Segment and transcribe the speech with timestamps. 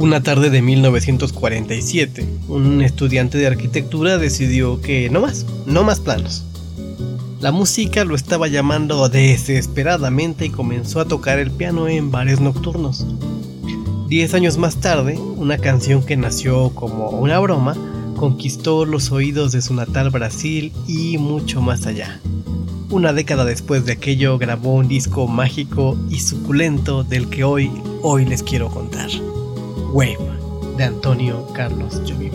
[0.00, 6.42] Una tarde de 1947, un estudiante de arquitectura decidió que no más, no más planos.
[7.42, 13.06] La música lo estaba llamando desesperadamente y comenzó a tocar el piano en bares nocturnos.
[14.08, 17.76] Diez años más tarde, una canción que nació como una broma
[18.16, 22.22] conquistó los oídos de su natal Brasil y mucho más allá.
[22.88, 27.70] Una década después de aquello grabó un disco mágico y suculento del que hoy,
[28.00, 29.10] hoy les quiero contar.
[29.92, 30.18] Wave
[30.76, 32.32] de Antonio Carlos Jobim.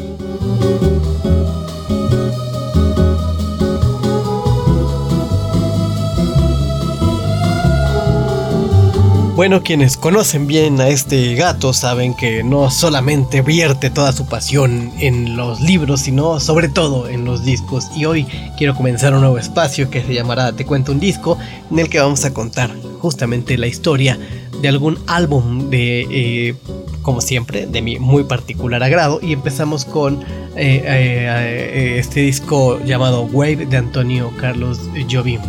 [9.35, 14.93] Bueno, quienes conocen bien a este gato saben que no solamente vierte toda su pasión
[14.99, 17.87] en los libros, sino sobre todo en los discos.
[17.95, 18.25] Y hoy
[18.57, 21.37] quiero comenzar un nuevo espacio que se llamará Te cuento un disco,
[21.69, 24.17] en el que vamos a contar justamente la historia
[24.61, 26.55] de algún álbum de eh,
[27.05, 29.19] como siempre, de mi muy particular agrado.
[29.21, 30.25] Y empezamos con eh,
[30.55, 35.39] eh, eh, este disco llamado Wave de Antonio Carlos Jobim.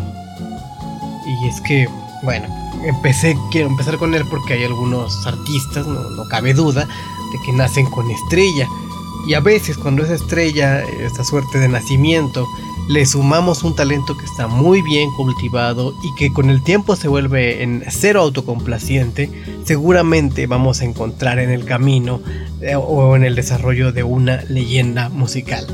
[1.26, 1.88] Y es que,
[2.22, 2.46] bueno,
[2.84, 7.52] empecé, quiero empezar con él porque hay algunos artistas, no, no cabe duda, de que
[7.52, 8.68] nacen con estrella.
[9.26, 12.46] Y a veces cuando esa estrella, esta suerte de nacimiento,
[12.88, 17.08] le sumamos un talento que está muy bien cultivado y que con el tiempo se
[17.08, 19.30] vuelve en cero autocomplaciente,
[19.64, 22.20] seguramente vamos a encontrar en el camino
[22.60, 25.66] eh, o en el desarrollo de una leyenda musical.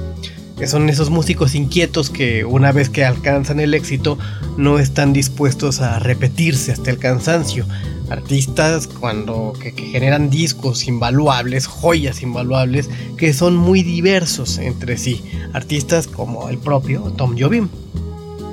[0.59, 4.19] Que son esos músicos inquietos que una vez que alcanzan el éxito
[4.57, 7.67] no están dispuestos a repetirse hasta el cansancio,
[8.11, 16.07] artistas cuando que, generan discos invaluables, joyas invaluables que son muy diversos entre sí, artistas
[16.07, 17.69] como el propio Tom Jobim.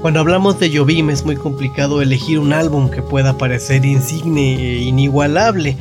[0.01, 4.77] Cuando hablamos de Jobim es muy complicado elegir un álbum que pueda parecer insigne e
[4.83, 5.75] inigualable.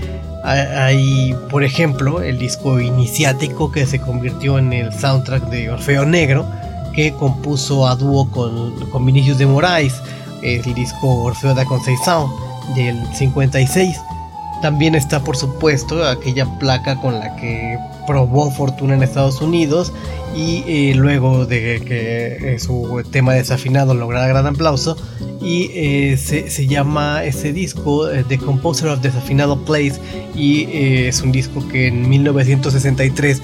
[0.44, 6.46] Hay, por ejemplo, el disco iniciático que se convirtió en el soundtrack de Orfeo Negro,
[6.94, 9.94] que compuso a dúo con, con Vinicius de Moraes,
[10.42, 12.30] el disco Orfeo da Conceição
[12.74, 14.17] del 56.
[14.62, 19.92] También está por supuesto aquella placa con la que probó fortuna en Estados Unidos
[20.34, 24.96] y eh, luego de que eh, su tema desafinado lograra gran aplauso
[25.40, 30.00] y eh, se, llama ese disco The Composer of Desafinado Place
[30.34, 30.64] y
[31.06, 33.40] es un disco que en 1963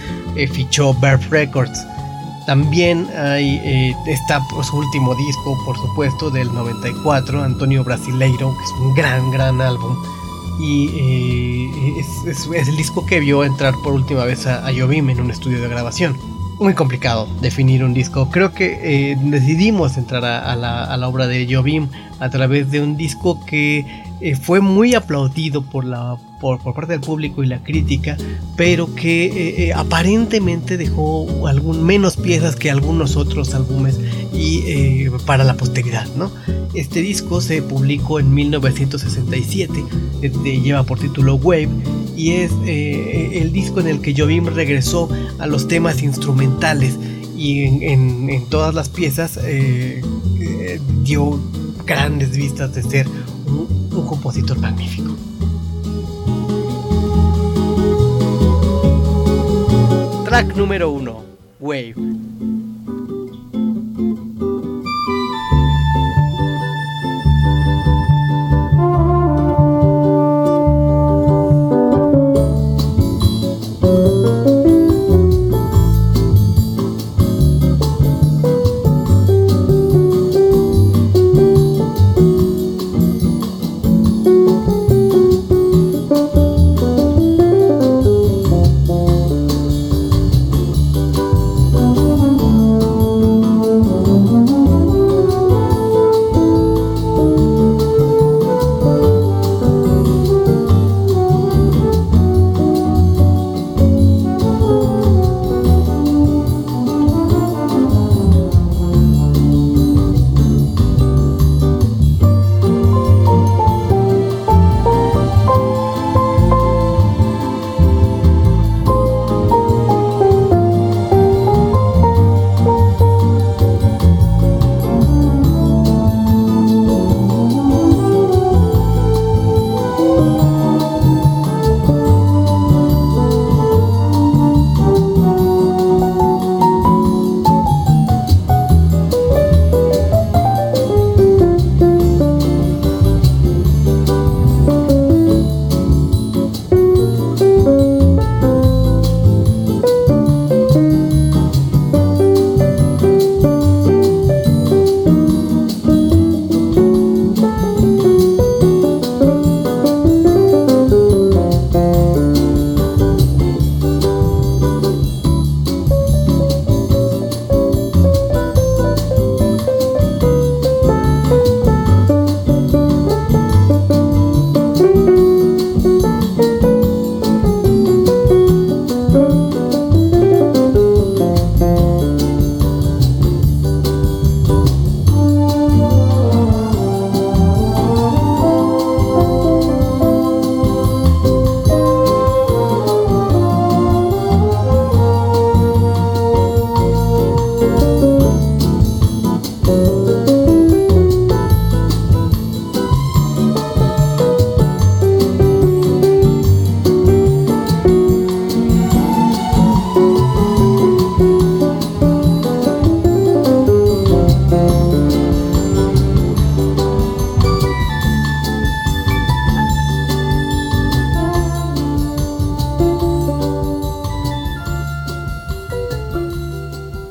[0.53, 1.87] fichó Verb Records.
[2.47, 8.95] También hay, está su último disco, por supuesto, del 94, Antonio Brasileiro, que es un
[8.95, 9.97] gran, gran álbum.
[10.61, 10.89] Y
[11.99, 15.31] eh, es, el disco que vio entrar por última vez a, a Jobim en un
[15.31, 16.17] estudio de grabación.
[16.61, 18.31] Muy complicado definir un disco.
[18.31, 21.89] Creo que eh, decidimos entrar a, la, a, la, obra de Jobim
[22.21, 27.01] a través de un disco que eh, fue muy aplaudido por, la, por, parte del
[27.01, 28.17] público y la crítica,
[28.57, 33.99] pero que eh, eh, aparentemente dejó algún, menos piezas que algunos otros álbumes
[34.33, 36.07] y para la posteridad.
[36.17, 36.31] ¿no?
[36.75, 39.85] Este disco se publicó en 1967,
[40.23, 41.69] este, lleva por título Wave
[42.17, 45.09] y es el disco en el que Jobim regresó
[45.39, 46.97] a los temas instrumentales
[47.37, 49.41] y en, en todas las piezas
[51.03, 51.41] dio
[51.85, 53.07] grandes vistas de ser
[53.47, 55.15] un compositor magnífico.
[60.25, 61.25] Track número 1,
[61.61, 62.24] Wave.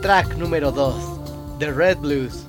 [0.04, 2.46] Track número 2, The Red Blues.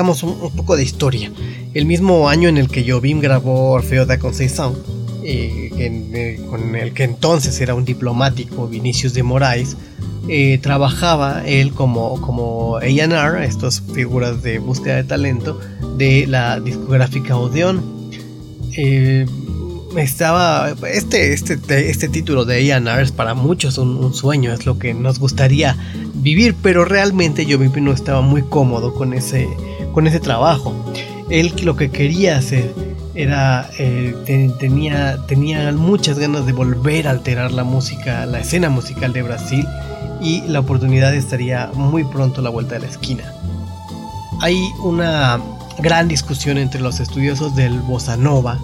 [0.00, 1.30] Un, poco de historia.
[1.74, 4.74] El mismo año en el que Jobim grabó Orfeo da Conceição,
[5.22, 9.76] eh, eh, con el que entonces era un diplomático, Vinicius de Moraes,
[10.28, 15.60] eh, trabajaba él como, como A&R, estas figuras de búsqueda de talento,
[15.96, 17.82] de la discográfica Odeon.
[19.96, 21.58] estaba este, este,
[21.90, 25.76] este título de A&R es para muchos un, sueño, es lo que nos gustaría
[26.14, 29.48] vivir, pero realmente yo no estaba muy cómodo con ese,
[29.92, 30.74] con ese trabajo.
[31.30, 32.74] Él lo que quería hacer
[33.14, 34.14] era eh,
[34.58, 39.66] tenía, muchas ganas de volver a alterar la música, la escena musical de Brasil
[40.20, 43.32] y la oportunidad estaría muy pronto a la vuelta de la esquina.
[44.40, 45.40] Hay una
[45.78, 48.58] gran discusión entre los estudiosos del bossa nova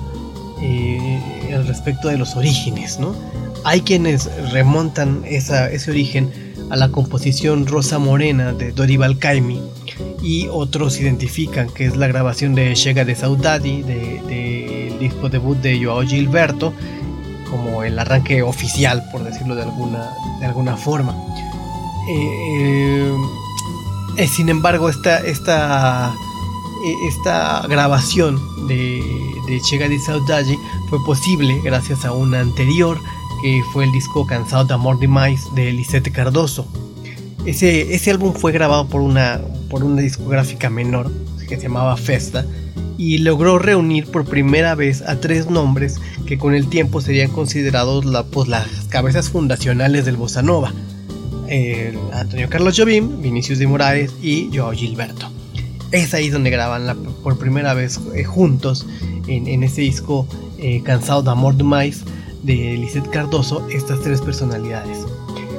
[0.62, 1.20] eh,
[1.66, 3.14] respecto de los orígenes, ¿no?
[3.64, 6.30] Hay quienes remontan ese origen
[6.70, 9.60] a la composición Rosa Morena de Dorival Caymmi
[10.26, 15.56] y otros identifican que es la grabación de Chega de Saudade del de, disco debut
[15.58, 16.72] de Joao Gilberto
[17.48, 21.14] como el arranque oficial por decirlo de alguna, de alguna forma
[22.10, 23.14] eh,
[24.18, 26.12] eh, sin embargo esta, esta,
[26.84, 29.00] eh, esta grabación de,
[29.62, 30.58] Chega de Saudade
[30.90, 32.98] fue posible gracias a una anterior
[33.42, 36.66] que fue el disco Cansado de Amor de Mais de Lisette Cardoso.
[37.46, 41.10] Ese, ese álbum fue grabado por una, por una discográfica menor
[41.48, 42.44] que se llamaba Festa
[42.98, 48.04] y logró reunir por primera vez a tres nombres que con el tiempo serían considerados
[48.04, 50.72] la, pues, las cabezas fundacionales del bossa nova.
[52.12, 55.30] Antonio Carlos Jobim, Vinicius de Moraes y Joao Gilberto.
[55.92, 58.86] Es ahí donde graban por primera vez eh, juntos
[59.28, 60.26] en, ese disco
[60.58, 62.02] eh, Cansado de Amor de Mais
[62.42, 64.98] de Lisette Cardoso estas tres personalidades.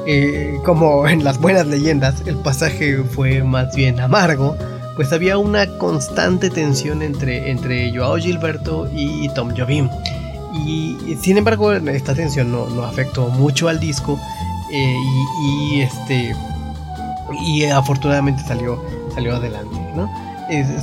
[0.09, 4.55] Eh, como en las buenas leyendas, el pasaje fue más bien amargo,
[4.95, 9.89] pues había una constante tensión entre, entre Joao Gilberto y Tom Jobim.
[10.65, 14.17] Y sin embargo, esta tensión no, no afectó mucho al disco
[14.71, 14.95] eh,
[15.43, 16.33] y, este
[17.45, 18.81] y afortunadamente salió,
[19.13, 19.75] salió adelante.
[19.93, 20.09] ¿no?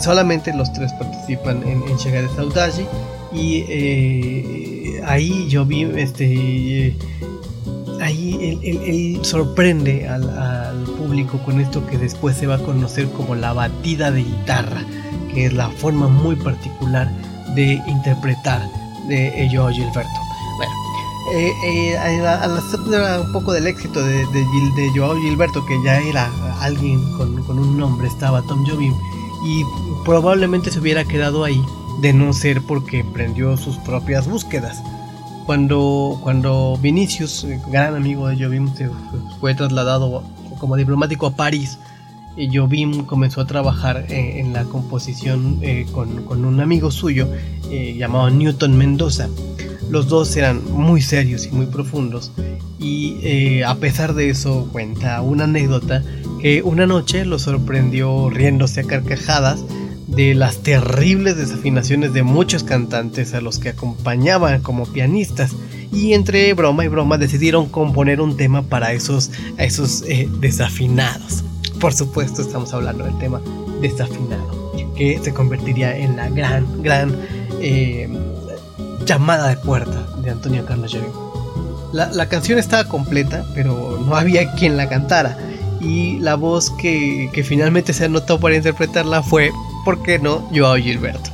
[0.03, 2.87] solamente los tres participan en, en Chega de Saudade
[3.33, 6.95] y eh, ahí vi este
[8.05, 13.53] ahí él, sorprende al, público con esto que después se va a conocer como la
[13.53, 14.83] batida de guitarra
[15.33, 17.11] que es la forma muy particular
[17.55, 18.63] de interpretar
[19.09, 20.21] de Joao Gilberto
[20.57, 20.73] bueno
[21.35, 26.31] eh, eh, a la un poco del éxito de, de, Joao Gilberto que ya era
[26.61, 28.95] alguien con, con un nombre estaba Tom Jobim
[29.45, 29.63] y
[30.05, 31.63] probablemente se hubiera quedado ahí
[32.01, 34.83] de no ser porque emprendió sus propias búsquedas.
[35.47, 38.71] Cuando, cuando Vinicius, gran amigo de Jobim,
[39.41, 40.23] fue trasladado
[40.59, 41.79] como diplomático a París,
[42.37, 42.49] y
[43.07, 47.29] comenzó a trabajar eh, en la composición eh, con, un amigo suyo
[47.71, 49.29] eh, llamado Newton Mendoza.
[49.91, 52.33] Los dos eran muy serios y muy profundos
[52.79, 56.03] y a pesar de eso cuenta una anécdota
[56.41, 59.65] que una noche lo sorprendió riéndose a carcajadas
[60.07, 65.53] de las terribles desafinaciones de muchos cantantes a los que acompañaban como pianistas
[65.93, 71.45] y entre broma y broma decidieron componer un tema para esos, esos eh, desafinados.
[71.81, 73.41] Por supuesto estamos hablando del tema
[73.81, 77.17] desafinado, que se convertiría en la gran, gran
[77.61, 78.09] eh,
[79.07, 81.13] llamada de puerta de Antonio Carlos Jobim.
[81.93, 85.39] La, la canción estaba completa, pero no había quien la cantara
[85.81, 89.53] y la voz que, que finalmente se anotó para interpretarla fue
[89.85, 90.49] ¿por qué no?
[90.55, 91.31] Joao Gilberto.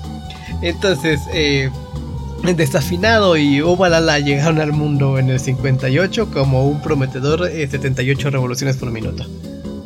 [0.62, 1.70] Entonces, eh,
[2.56, 8.76] Desafinado y Ovalala llegaron al mundo en el 58 como un prometedor 78 eh, revoluciones
[8.76, 9.24] por minuto.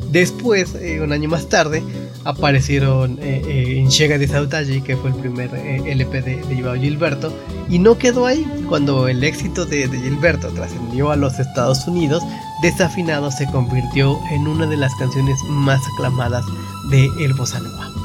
[0.09, 1.83] Después, eh, un año más tarde,
[2.23, 7.31] aparecieron en Chega de Sautaji, que fue el primer LP de, de Joao Gilberto,
[7.69, 8.45] y no quedó ahí.
[8.67, 12.23] Cuando el éxito de, de Gilberto trascendió a los Estados Unidos,
[12.61, 16.45] Desafinado se convirtió en una de las canciones más aclamadas
[16.89, 18.04] de El Bossa Nova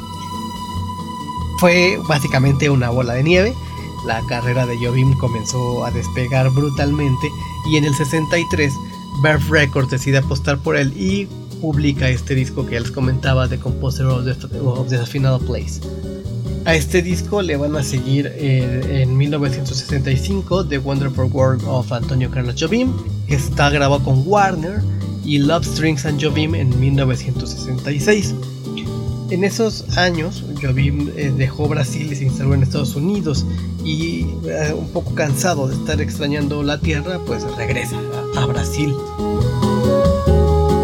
[1.60, 3.54] fue básicamente una bola de nieve.
[4.06, 7.30] La carrera de Jobim comenzó a despegar brutalmente
[7.70, 8.72] y en el 63
[9.22, 11.26] Verve Records decide apostar por él y
[11.60, 14.24] publica este disco que les comentaba de Composer of
[14.88, 15.80] the, Final Place.
[16.64, 22.30] A este disco le van a seguir eh, en 1965 The Wonderful World of Antonio
[22.30, 22.90] Carlos Jobim,
[23.26, 24.80] que está grabado con Warner,
[25.24, 28.34] y Love Strings and Jobim en 1966.
[29.30, 33.46] En esos años, Jobim eh, dejó Brasil y se instaló en Estados Unidos
[33.84, 37.96] y eh, un poco cansado de estar extrañando la tierra, pues regresa
[38.36, 38.92] a, a Brasil.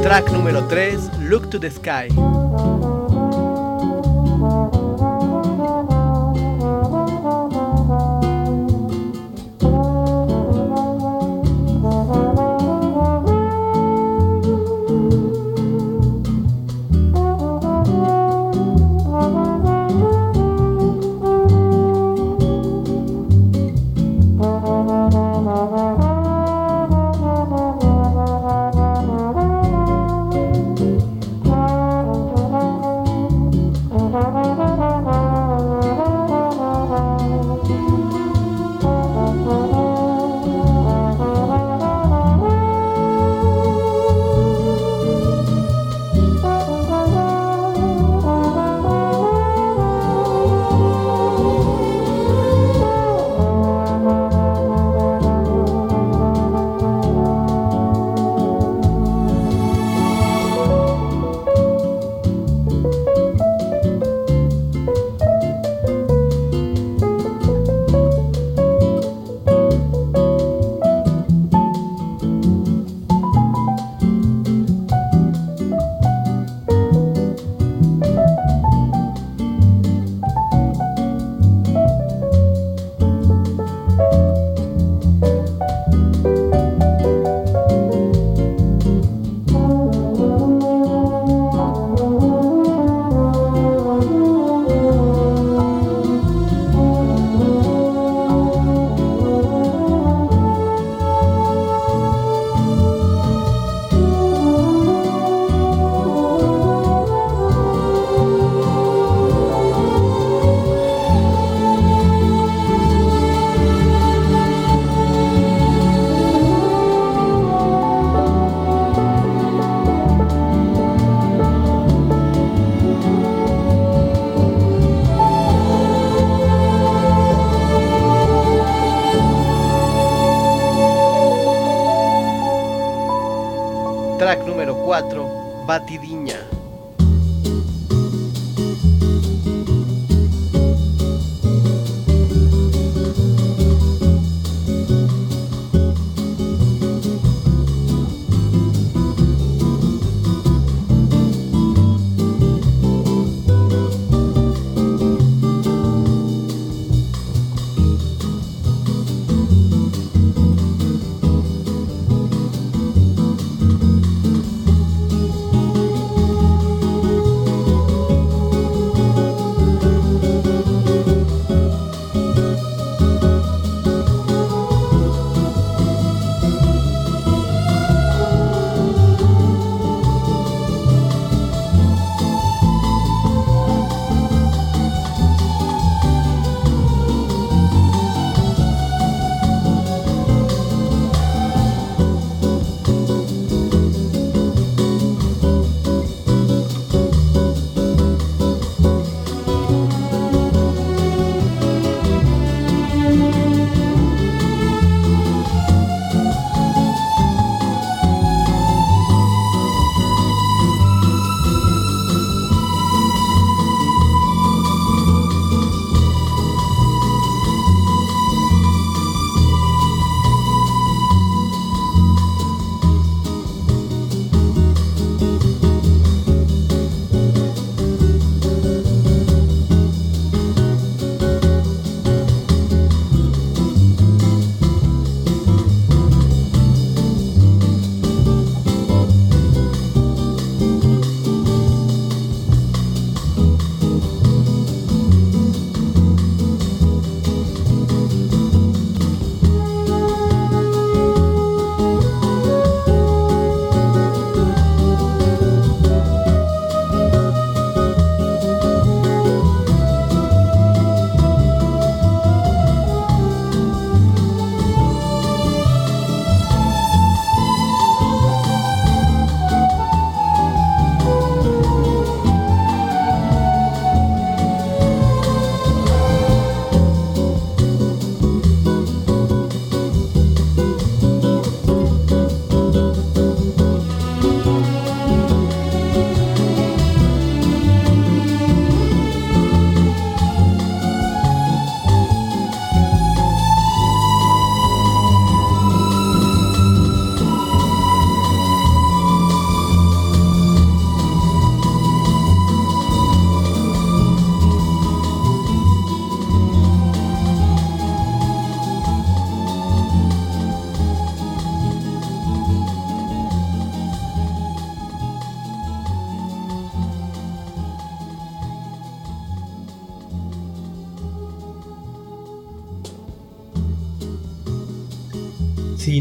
[0.02, 2.14] Track número 3, Look to the Sky.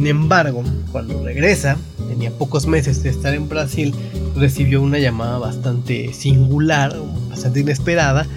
[0.05, 3.91] Sin embargo, cuando regresa, tenía pocos meses de estar en Brasil,
[4.35, 6.95] recibió una llamada bastante singular,
[7.27, 8.27] bastante inesperada,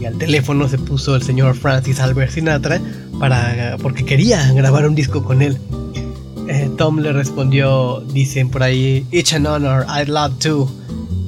[0.00, 2.80] y al teléfono se puso el señor Francis Albert Sinatra
[3.18, 5.58] para, porque quería grabar un disco con él.
[6.46, 10.70] Eh, Tom le respondió, dicen por ahí, It's an honor, I'd love to.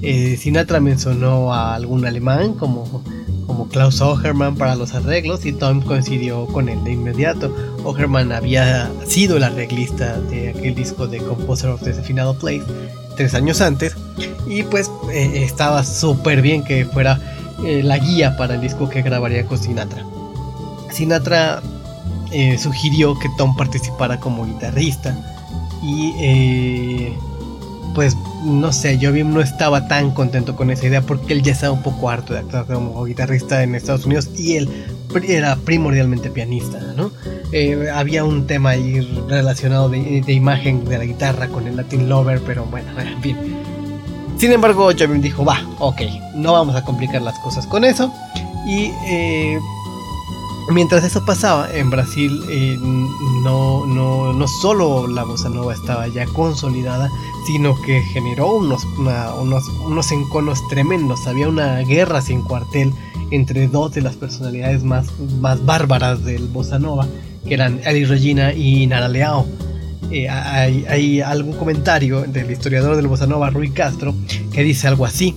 [0.00, 3.02] Eh, Sinatra mencionó a algún alemán como
[3.46, 7.54] como Klaus Ogerman para los arreglos y Tom coincidió con él de inmediato.
[7.84, 12.62] Ogerman había sido el arreglista de aquel disco de Composer of the Final Place
[13.16, 13.96] tres años antes
[14.46, 17.20] y pues eh, estaba súper bien que fuera
[17.64, 20.04] eh, la guía para el disco que grabaría con Sinatra.
[20.90, 21.62] Sinatra
[22.32, 25.16] eh, sugirió que Tom participara como guitarrista
[25.82, 27.12] y
[27.94, 31.72] pues no sé, yo no estaba tan contento con esa idea porque él ya estaba
[31.72, 34.68] un poco harto de actuar como guitarrista en Estados Unidos y él
[35.26, 37.10] era primordialmente pianista, ¿no?
[37.52, 42.40] Eh, había un tema ahí relacionado de, imagen de la guitarra con el Latin Lover,
[42.46, 43.36] pero bueno, en fin.
[44.38, 46.00] Sin embargo, Jobim dijo, va, ok,
[46.34, 48.12] no vamos a complicar las cosas con eso.
[48.66, 49.58] Y eh,
[50.70, 56.24] Mientras eso pasaba, en Brasil eh, no, no, no, solo la bossa nova estaba ya
[56.26, 57.10] consolidada,
[57.46, 61.26] sino que generó unos, unos, unos enconos tremendos.
[61.26, 62.92] Había una guerra sin cuartel
[63.32, 65.08] entre dos de las personalidades más,
[65.40, 67.08] más bárbaras del bossa nova,
[67.46, 69.46] que eran Eli Regina y Nara Leao.
[70.10, 74.14] Eh, hay, hay, algún comentario del historiador del bossa nova, Rui Castro,
[74.52, 75.34] que dice algo así.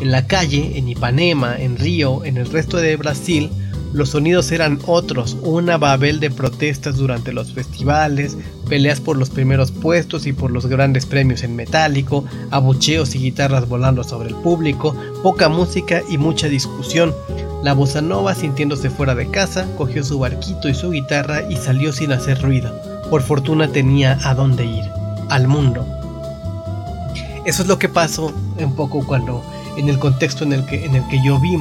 [0.00, 3.50] En la calle, en Ipanema, en Río, en el resto de Brasil,
[3.92, 9.70] los sonidos eran otros, una babel de protestas durante los festivales, peleas por los primeros
[9.70, 14.96] puestos y por los grandes premios en metálico, abucheos y guitarras volando sobre el público,
[15.22, 17.14] poca música y mucha discusión.
[17.62, 21.92] La bossa nova, sintiéndose fuera de casa, cogió su barquito y su guitarra y salió
[21.92, 22.72] sin hacer ruido.
[23.10, 24.84] Por fortuna tenía a dónde ir,
[25.28, 25.86] al mundo.
[27.44, 29.44] Eso es lo que pasó un poco cuando,
[29.76, 31.58] en el contexto en el que, en el que yo vi,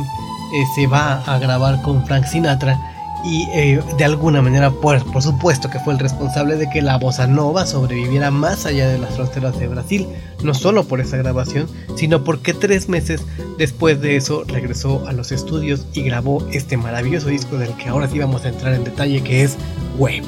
[0.54, 2.80] eh, se va a grabar con Frank Sinatra
[3.24, 6.98] y eh, de alguna manera, por, por supuesto que fue el responsable de que la
[6.98, 10.08] bossa nova sobreviviera más allá de las fronteras de Brasil,
[10.44, 13.22] no solo por esa grabación, sino porque tres meses
[13.58, 18.08] después de eso regresó a los estudios y grabó este maravilloso disco del que ahora
[18.08, 19.58] sí vamos a entrar en detalle, que es
[19.98, 20.24] Wave.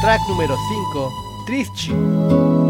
[0.00, 0.54] Track número
[0.92, 1.12] 5,
[1.46, 2.63] Triste.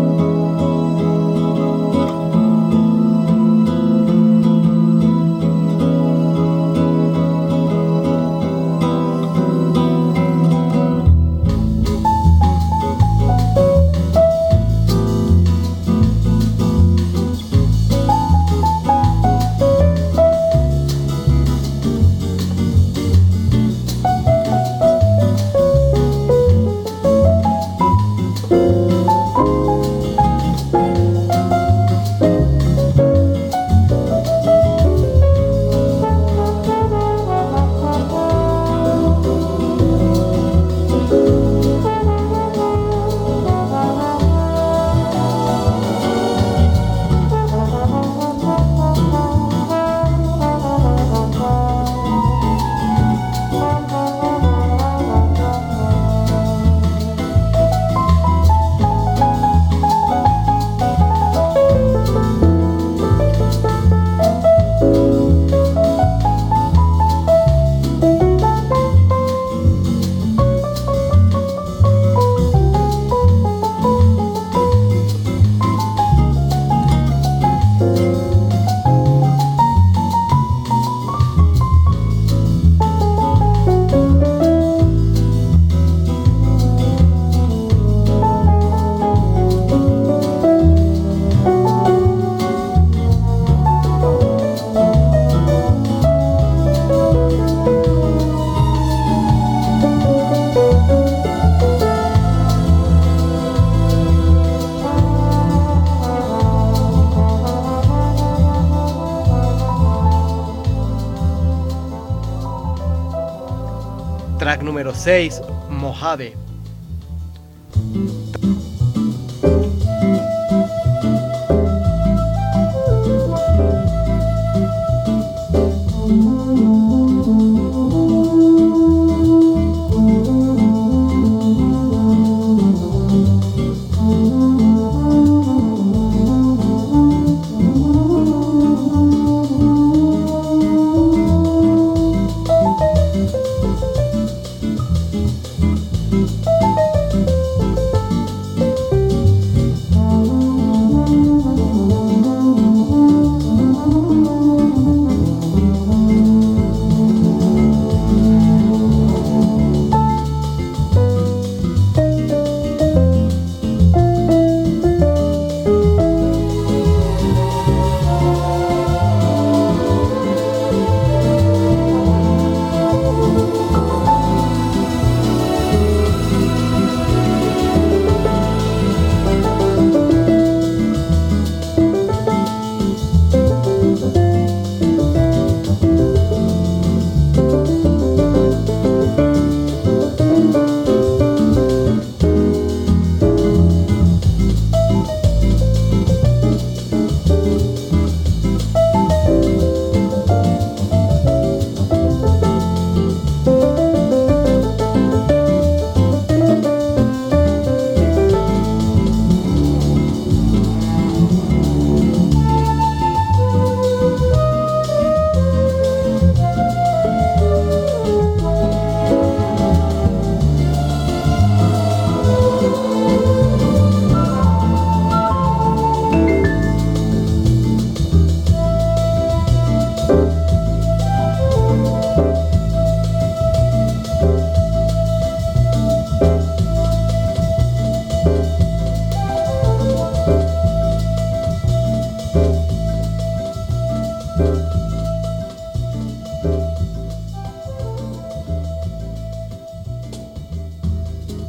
[114.94, 116.43] 6, Mojave.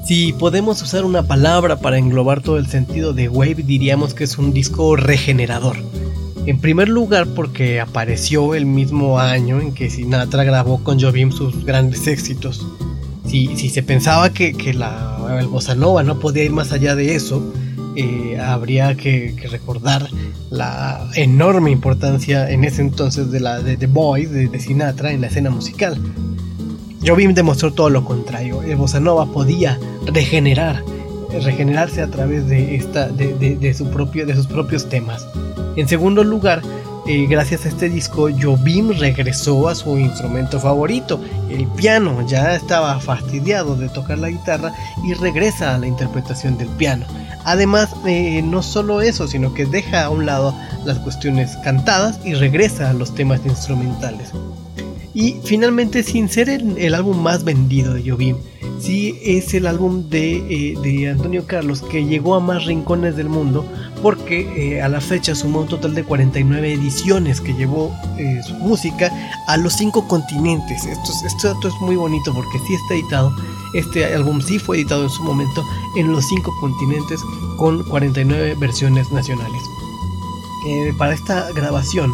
[0.06, 4.38] Si podemos usar una palabra para englobar todo el sentido de Wave, diríamos que es
[4.38, 5.78] un disco regenerador.
[6.46, 11.66] En primer lugar porque apareció el mismo año en que Sinatra grabó con Jobim sus
[11.66, 12.68] grandes éxitos.
[13.26, 17.42] Si, se pensaba que, la, el bossa nova no podía ir más allá de eso,
[17.96, 20.08] eh, habría que, recordar
[20.52, 25.28] la enorme importancia en ese entonces de la de The Boys de, Sinatra en la
[25.28, 25.98] escena musical.
[27.06, 28.64] Jobim demostró todo lo contrario.
[28.64, 30.84] El bossa nova podía regenerar,
[31.44, 35.28] regenerarse a través de esta, de, su propio, de sus propios temas.
[35.76, 36.64] En segundo lugar,
[37.08, 42.26] eh, gracias a este disco, Jobim regresó a su instrumento favorito, el piano.
[42.28, 47.06] Ya estaba fastidiado de tocar la guitarra y regresa a la interpretación del piano.
[47.44, 52.34] Además, eh, no solo eso, sino que deja a un lado las cuestiones cantadas y
[52.34, 54.32] regresa a los temas instrumentales.
[55.16, 58.36] Y finalmente, sin ser el, álbum más vendido de Jobim,
[58.82, 63.66] sí es el álbum de, eh, Antonio Carlos que llegó a más rincones del mundo
[64.04, 68.56] porque eh, a la fecha sumó un total de 49 ediciones que llevó eh, su
[68.56, 69.10] música
[69.48, 70.84] a los cinco continentes.
[70.84, 73.34] Esto, esto, es muy bonito porque sí está editado,
[73.74, 75.64] este álbum sí fue editado en su momento
[75.96, 77.22] en los cinco continentes
[77.56, 79.62] con 49 versiones nacionales.
[80.98, 82.12] para esta grabación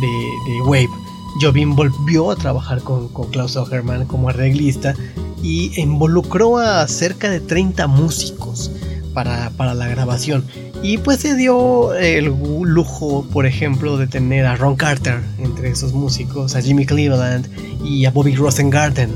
[0.00, 1.03] de, de Wave,
[1.40, 4.94] Jobim volvió a trabajar con, Klaus Ogerman como arreglista
[5.42, 8.70] y involucró a cerca de 30 músicos
[9.12, 10.44] para, la grabación.
[10.82, 12.26] Y pues se dio el
[12.62, 17.48] lujo, por ejemplo, de tener a Ron Carter entre esos músicos, a Jimmy Cleveland
[17.84, 19.10] y a Bobby Rosengarten.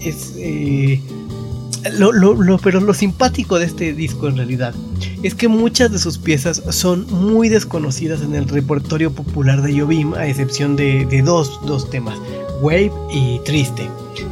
[0.00, 1.00] Es, eh,
[1.92, 4.74] lo, pero lo simpático de este disco en realidad
[5.22, 10.14] es que muchas de sus piezas son muy desconocidas en el repertorio popular de Jobim,
[10.14, 12.18] a excepción de, dos, temas,
[12.60, 13.88] Wave y Triste,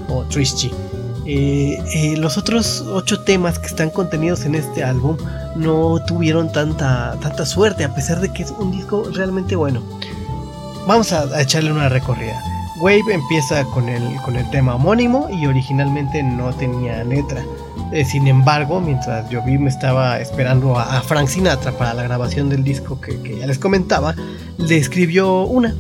[0.09, 0.71] o Tristy.
[1.25, 5.17] Eh, eh, los otros ocho temas que están contenidos en este álbum
[5.55, 9.83] no tuvieron tanta, tanta suerte, a pesar de que es un disco realmente bueno.
[10.87, 12.43] Vamos a echarle una recorrida.
[12.83, 17.45] Wave empieza con el, con el tema homónimo y originalmente no tenía letra.
[17.93, 22.49] Eh, sin embargo, mientras yo vi me estaba esperando a, Frank Sinatra para la grabación
[22.49, 24.17] del disco que, ya les comentaba,
[24.59, 25.77] le escribió una.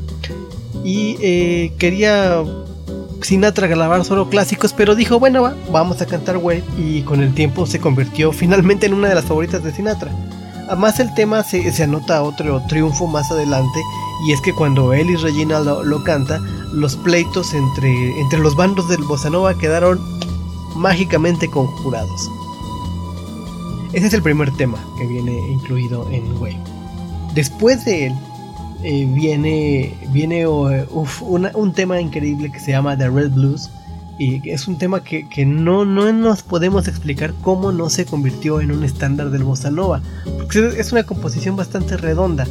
[0.84, 2.44] Y eh, quería
[3.20, 7.66] Sinatra grabar solo clásicos, pero dijo, bueno, vamos a cantar Wave y con el tiempo
[7.66, 10.12] se convirtió finalmente en una de las favoritas de Sinatra.
[10.68, 13.80] Además el tema se, se anota otro triunfo más adelante
[14.22, 16.40] y es que cuando él y Regina lo, canta,
[16.72, 20.00] los pleitos entre, entre los bandos del Bossa Nova quedaron
[20.76, 22.30] mágicamente conjurados.
[23.92, 26.60] Ese es el primer tema que viene incluido en Wave.
[27.34, 28.14] Después de él
[28.84, 33.70] eh, viene, viene un tema increíble que se llama The Red Blues.
[34.22, 38.70] Y es un tema que, no, no nos podemos explicar cómo no se convirtió en
[38.70, 40.00] un estándar del bossa nova.
[40.36, 42.46] Porque es una composición bastante redonda.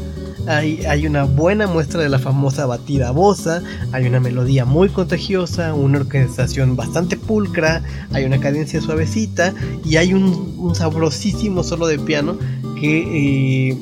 [0.47, 5.99] Hay, una buena muestra de la famosa batida bossa, hay una melodía muy contagiosa, una
[5.99, 7.81] orquestación bastante pulcra,
[8.11, 9.53] hay una cadencia suavecita
[9.85, 12.37] y hay un, sabrosísimo solo de piano
[12.81, 13.77] que eh,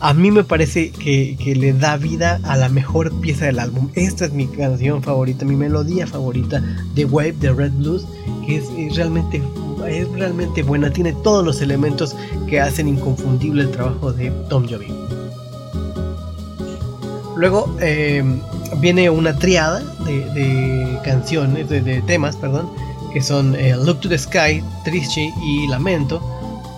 [0.00, 3.90] a mí me parece que, le da vida a la mejor pieza del álbum.
[3.94, 6.62] Esta es mi canción favorita, mi melodía favorita
[6.94, 8.06] de Wave de Red Blues,
[8.46, 9.42] que es, realmente
[9.88, 12.16] es realmente buena, tiene todos los elementos
[12.48, 14.94] que hacen inconfundible el trabajo de Tom Jobim.
[17.36, 18.40] Luego em,
[18.80, 22.70] viene una triada de, canciones, de, temas, perdón,
[23.12, 26.22] que son eh, Look to the Sky, Triste y Lamento.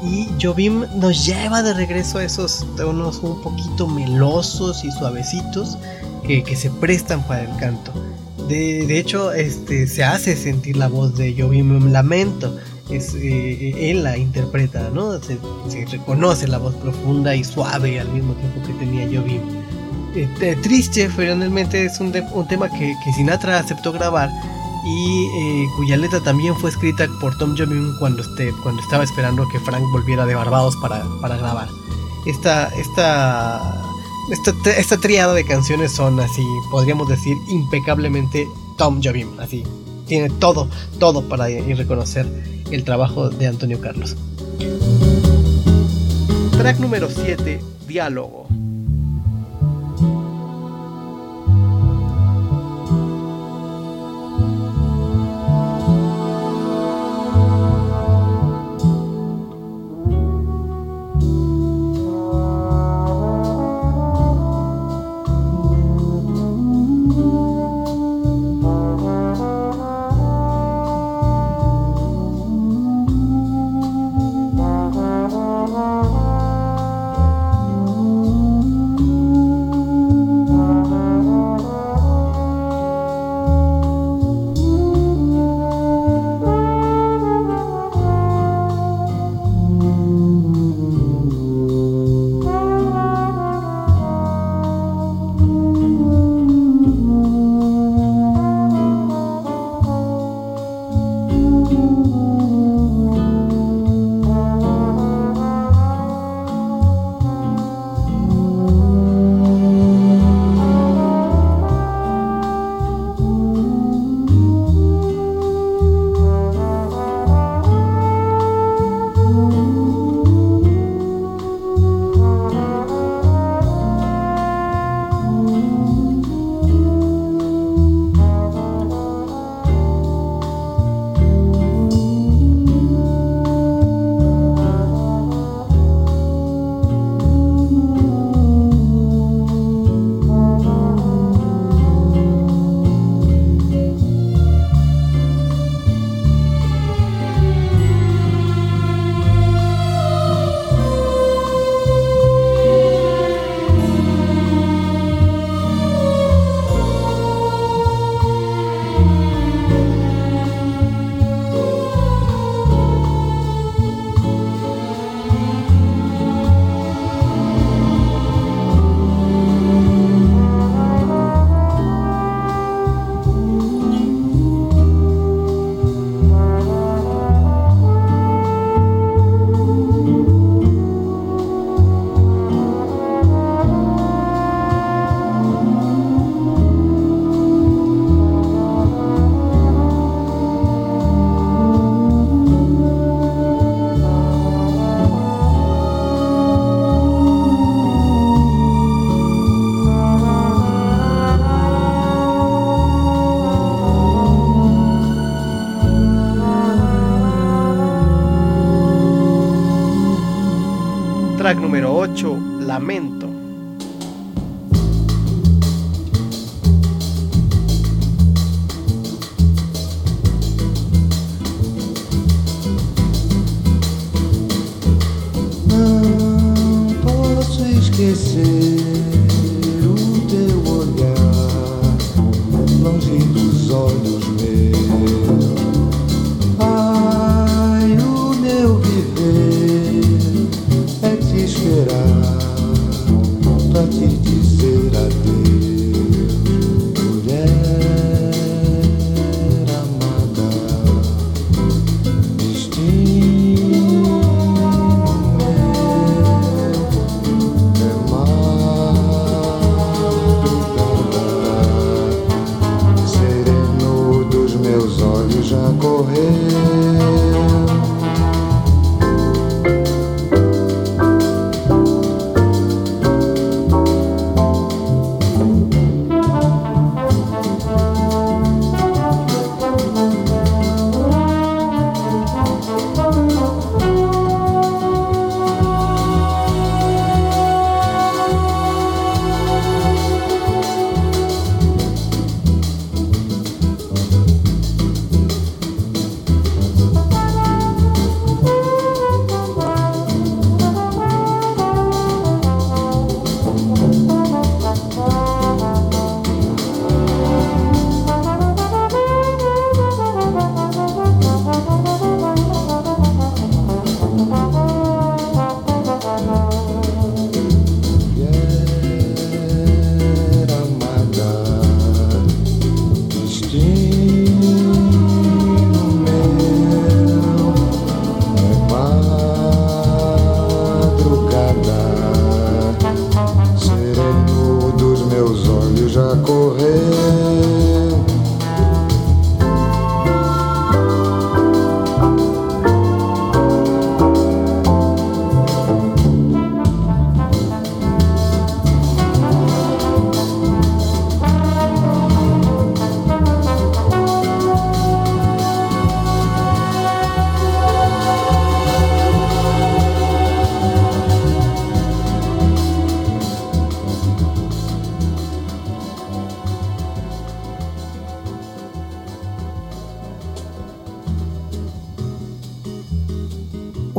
[0.09, 5.77] Y Jobim nos lleva de regreso a esos tonos un poquito melosos y suavecitos
[6.25, 7.93] que, se prestan para el canto.
[8.49, 12.57] De, hecho, este, se hace sentir la voz de Jobim Lamento.
[12.89, 15.21] Es, eh, él la interpreta, ¿no?
[15.21, 15.39] Se,
[15.91, 19.41] reconoce la voz profunda y suave al mismo tiempo que tenía Jobim.
[20.15, 24.31] Eh, triste, finalmente es un, tema que, Sinatra aceptó grabar
[24.87, 29.47] y eh, cuya letra también fue escrita por Tom Jobim cuando, este, cuando estaba esperando
[29.49, 31.03] que Frank volviera de Barbados para,
[31.37, 31.69] grabar.
[32.25, 33.83] Esta, esta,
[34.31, 38.47] esta, esta triada de canciones son así, podríamos decir, impecablemente
[38.79, 39.65] Tom Jobim, así.
[40.07, 40.69] Tiene todo,
[41.01, 42.27] todo para reconocer
[42.71, 44.17] el trabajo de Antonio Carlos.
[46.57, 48.47] Track número 7, Diálogo.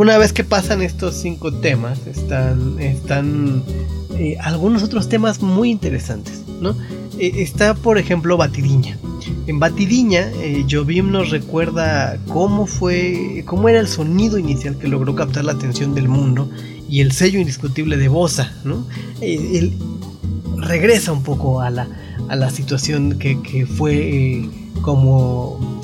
[0.07, 3.61] Una vez que pasan estos cinco temas, están, están
[4.17, 6.77] eh, algunos otros temas muy interesantes, ¿no?
[7.19, 8.97] Eh, está, por ejemplo, Batidiña.
[9.47, 10.65] En Batidiña, eh,
[11.03, 16.07] nos recuerda cómo fue, cómo era el sonido inicial que logró captar la atención del
[16.07, 16.49] mundo
[16.89, 18.87] y el sello indiscutible de Bosa, ¿no?
[19.19, 19.73] él
[20.55, 21.89] regresa un poco a la,
[22.29, 24.47] a la situación que, que fue
[24.81, 25.81] como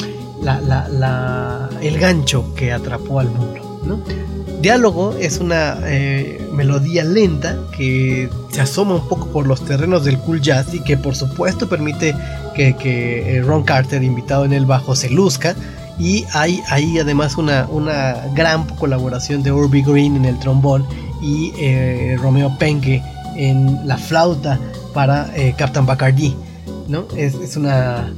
[1.81, 3.52] el gancho que atrapó al mundo.
[4.61, 10.17] Diálogo es una eh, melodía lenta que se asoma un poco por los terrenos del
[10.19, 12.15] cool jazz y que por supuesto permite
[12.55, 15.55] que, que Ron Carter, invitado en el bajo, se luzca
[15.99, 20.85] y hay ahí además una, una gran colaboración de Urby Green en el trombón
[21.21, 23.03] y eh, Romeo Penke
[23.35, 24.59] en la flauta
[24.93, 26.35] para eh, Captain Bacardi.
[26.87, 27.05] ¿no?
[27.15, 28.13] Es, una,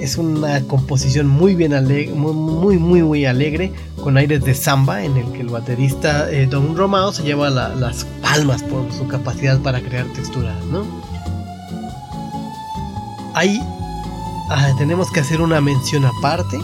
[0.00, 3.72] es una composición muy bien alegre, muy, muy, muy, alegre,
[4.02, 8.04] con aires de samba, en el que el baterista eh, Don Romao se lleva las
[8.22, 10.56] palmas por su capacidad para crear texturas.
[10.66, 10.84] ¿no?
[13.34, 13.60] Ahí
[14.50, 16.58] ah, tenemos que hacer una mención aparte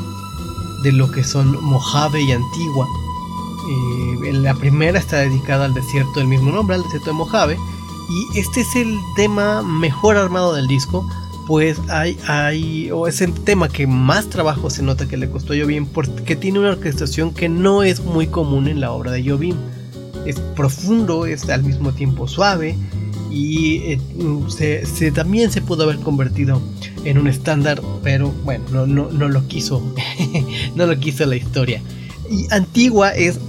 [0.82, 2.86] de lo que son Mojave y Antigua.
[4.24, 7.58] Eh, la primera está dedicada al desierto del mismo nombre, al desierto de Mojave,
[8.08, 11.06] y este es el tema mejor armado del disco,
[11.46, 15.52] pues hay, hay, o es el tema que más trabajo se nota que le costó
[15.52, 19.28] a Jobim, porque tiene una orquestación que no es muy común en la obra de
[19.28, 19.56] Jobim.
[20.24, 22.76] Es profundo, es al mismo tiempo suave,
[23.32, 24.00] y eh,
[24.48, 26.60] se, también se pudo haber convertido
[27.04, 29.82] en un estándar, pero bueno, no, no, no lo quiso,
[30.76, 31.82] no lo quiso la historia.
[32.30, 33.40] Y Antigua es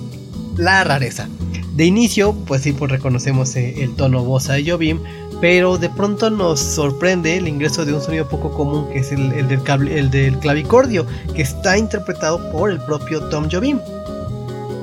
[0.58, 1.28] la rareza.
[1.76, 5.00] De inicio, pues sí, pues reconocemos eh, el tono bossa de Jobim,
[5.44, 9.30] pero de pronto nos sorprende el ingreso de un sonido poco común que es el,
[9.50, 13.78] del, el del, clavicordio, que está interpretado por el propio Tom Jobim.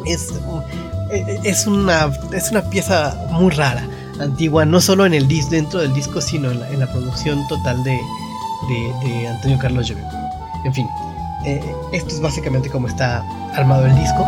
[0.04, 0.28] Es,
[1.12, 3.88] eh, es, una, es una pieza muy rara
[4.20, 7.98] antigua, no solo en el disco dentro del disco, sino en la, producción total de,
[8.68, 10.04] de, Antonio Carlos Jobim.
[10.66, 10.86] En fin,
[11.46, 14.26] eh, esto es básicamente como está armado el disco.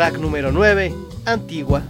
[0.00, 0.94] Track número 9,
[1.26, 1.82] Antigua.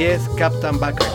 [0.00, 1.09] 10, Captain Bacardi.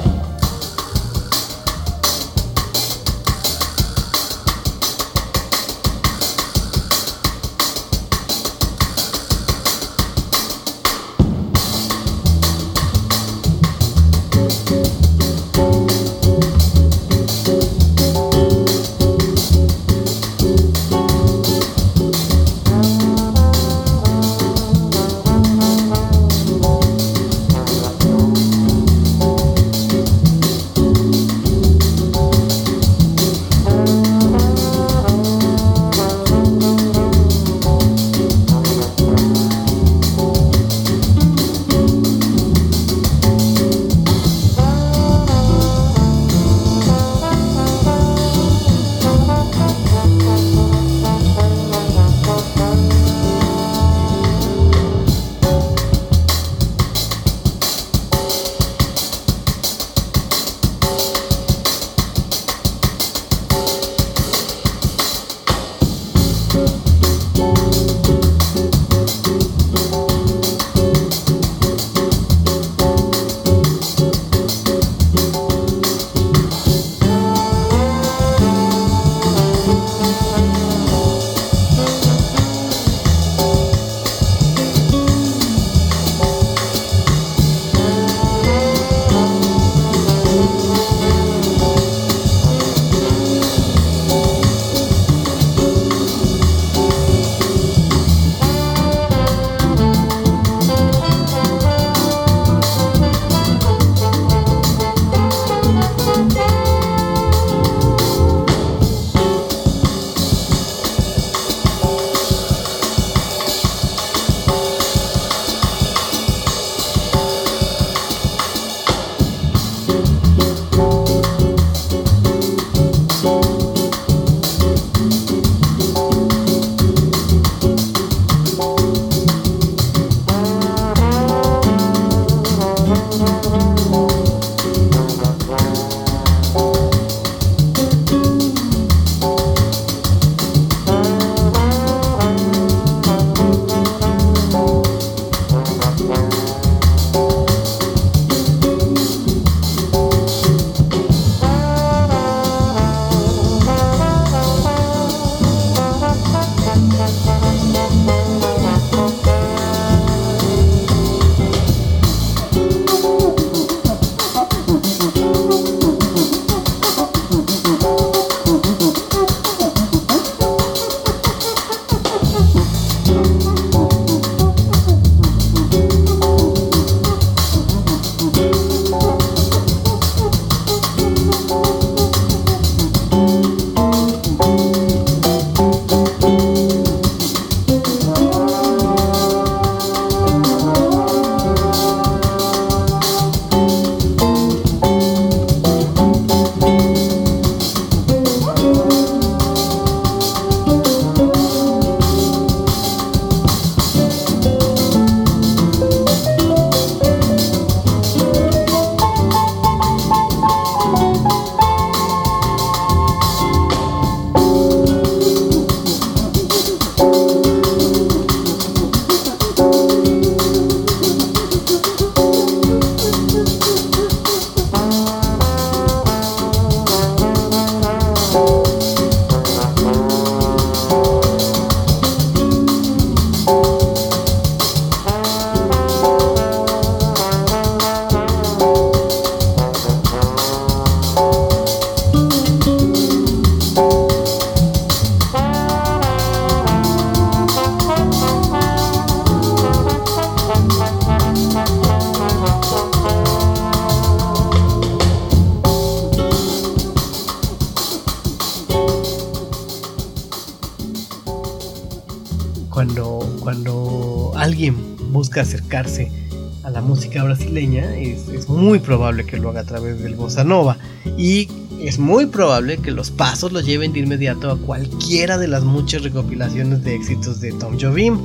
[265.75, 270.77] A la música brasileña, es, muy probable que lo haga a través del bossa nova.
[271.17, 271.47] Y
[271.79, 276.03] es muy probable que los pasos lo lleven de inmediato a cualquiera de las muchas
[276.03, 278.19] recopilaciones de éxitos de Tom Jobim.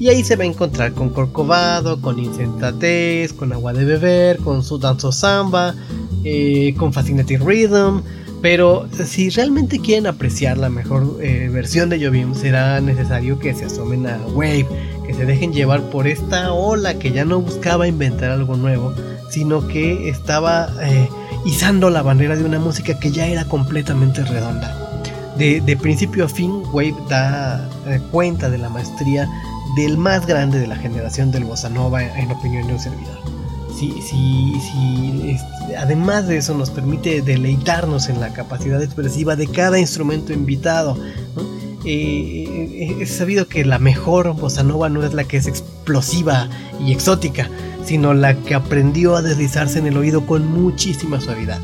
[0.00, 4.64] Y ahí se va a encontrar con Corcovado, con Insensatez, con Agua de Beber, con
[4.64, 5.74] su Danzo Samba,
[6.24, 8.02] eh, con Fascinating Rhythm.
[8.42, 13.64] Pero si realmente quieren apreciar la mejor eh, versión de Jobim, será necesario que se
[13.64, 14.66] asomen a Wave,
[15.16, 18.94] se dejen llevar por esta ola que ya no buscaba inventar algo nuevo,
[19.30, 21.08] sino que estaba eh,
[21.44, 24.80] izando la bandera de una música que ya era completamente redonda.
[25.36, 29.28] De, principio a fin, Wave da eh, cuenta de la maestría
[29.76, 33.18] del más grande de la generación del bossa nova en opinión de un servidor.
[33.76, 35.36] Si, si, si,
[35.76, 40.96] además de eso nos permite deleitarnos en la capacidad expresiva de cada instrumento invitado.
[41.84, 46.48] Eh, es sabido que la mejor bossa nova no es la que es explosiva
[46.80, 47.50] y exótica,
[47.84, 51.60] sino la que aprendió a deslizarse en el oído con muchísima suavidad.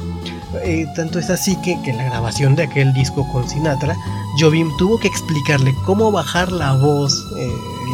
[0.64, 3.96] Eh, tanto es así que, que en la grabación de aquel disco con Sinatra,
[4.38, 7.50] Jobim tuvo que explicarle cómo bajar la voz, eh,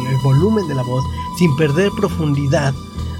[0.09, 1.03] el volumen de la voz,
[1.37, 2.73] sin perder profundidad,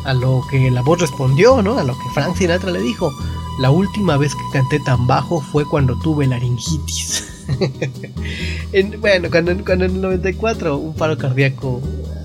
[0.06, 1.78] a lo que la voz respondió, ¿no?
[1.78, 3.12] A lo que Frank Sinatra le dijo.
[3.60, 7.34] La última vez que canté tan bajo fue cuando tuve laringitis.
[9.00, 11.82] bueno, cuando, en el 94 un paro cardíaco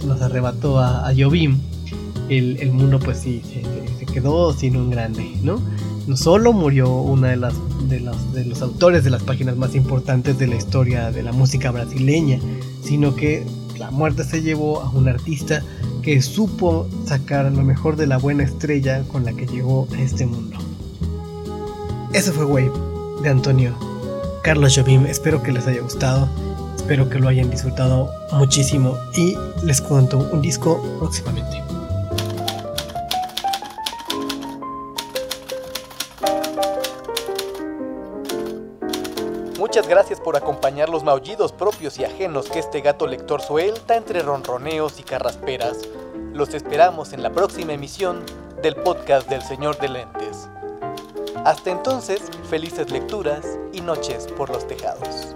[0.07, 5.61] nos arrebató a, a el, mundo pues sí, se, quedó sin un grande, ¿no?
[6.07, 7.55] No solo murió una de las
[7.89, 11.33] de los, de los autores de las páginas más importantes de la historia de la
[11.33, 12.39] música brasileña,
[12.83, 13.45] sino que
[13.79, 15.63] la muerte se llevó a un artista
[16.03, 20.27] que supo sacar lo mejor de la buena estrella con la que llegó a este
[20.27, 20.59] mundo.
[22.13, 22.73] Ese fue Wave
[23.23, 23.92] de Antonio
[24.43, 25.07] Carlos Jobim.
[25.07, 26.29] Espero que les haya gustado.
[26.77, 31.63] Espero que lo hayan disfrutado muchísimo y les cuento un disco próximamente.
[39.59, 44.21] Muchas gracias por acompañar los maullidos propios y ajenos que este gato lector suelta entre
[44.21, 45.79] ronroneos y carrasperas.
[46.35, 48.23] Los esperamos en la próxima emisión
[48.61, 50.49] del podcast del Señor de Lentes.
[51.45, 55.35] Hasta entonces, felices lecturas y noches por los tejados.